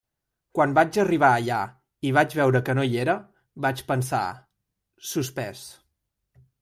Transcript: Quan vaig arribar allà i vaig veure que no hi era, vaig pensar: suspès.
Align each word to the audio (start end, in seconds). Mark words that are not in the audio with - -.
Quan 0.59 0.71
vaig 0.77 0.95
arribar 1.01 1.27
allà 1.41 1.59
i 2.09 2.13
vaig 2.17 2.33
veure 2.39 2.61
que 2.69 2.75
no 2.79 2.85
hi 2.87 2.97
era, 3.03 3.15
vaig 3.67 3.85
pensar: 3.93 4.23
suspès. 5.11 5.63